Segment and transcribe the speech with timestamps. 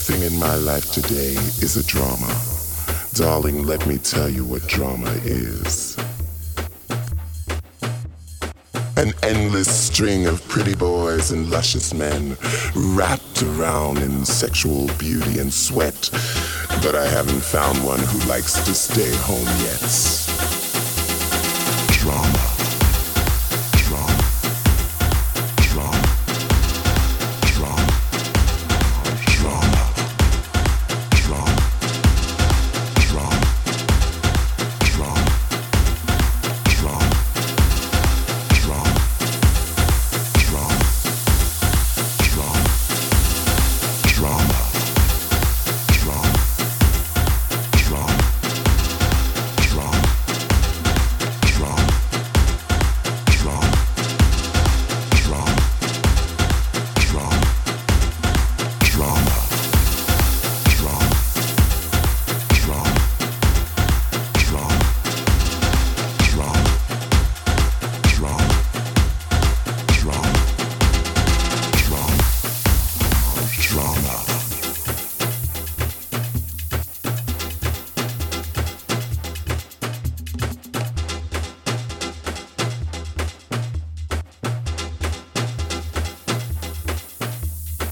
[0.00, 2.34] Everything in my life today is a drama.
[3.12, 5.94] Darling, let me tell you what drama is.
[8.96, 12.38] An endless string of pretty boys and luscious men
[12.74, 16.08] wrapped around in sexual beauty and sweat.
[16.82, 19.84] But I haven't found one who likes to stay home yet.
[21.98, 22.59] Drama.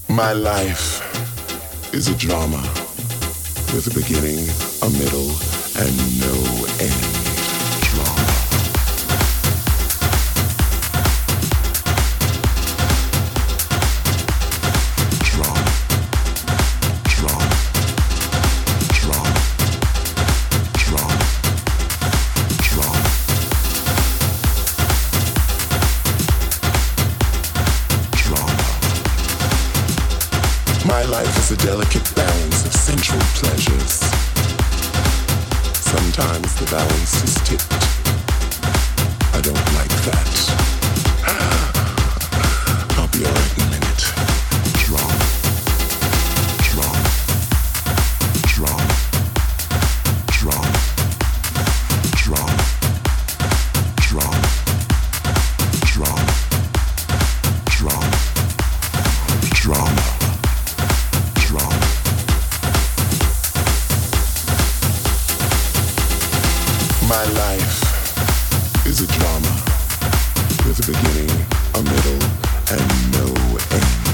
[0.09, 1.05] My life
[1.93, 2.61] is a drama
[3.75, 4.39] with a beginning,
[4.81, 5.29] a middle,
[5.77, 8.28] and no end.
[31.51, 34.01] A delicate balance of sensual pleasures.
[35.73, 37.73] Sometimes the balance is tipped.
[39.33, 40.29] I don't like that.
[42.97, 43.58] I'll be alright
[67.09, 69.51] My life is a drama
[70.67, 72.21] with a beginning, a middle,
[72.69, 74.08] and no